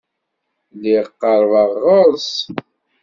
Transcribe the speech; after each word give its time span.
Lliɣ 0.73 1.05
qerbeɣ 1.19 1.71
ɣer-s. 1.85 2.31